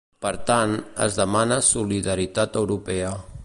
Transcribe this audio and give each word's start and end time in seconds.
Per 0.25 0.29
tant, 0.49 0.71
es 1.07 1.19
demana 1.19 1.59
solidaritat 1.69 2.59
europea. 2.65 3.15